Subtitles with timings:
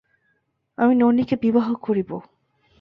[0.77, 2.09] আমি ননিকে বিবাহ করিব।